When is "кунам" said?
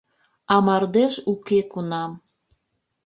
1.71-2.11